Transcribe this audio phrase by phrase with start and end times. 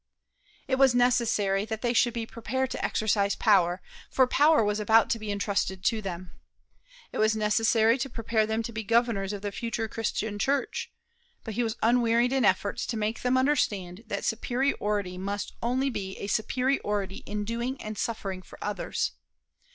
[0.67, 5.11] It was necessary that they should be prepared to exercise power, for power was about
[5.11, 6.31] to be intrusted to them.
[7.11, 10.91] It was necessary to prepare them to be the governors of the future Christian Church.
[11.43, 16.17] But he was unwearied in efforts to make them understand that superiority must only be
[16.17, 19.11] a superiority in doing and suffering for others.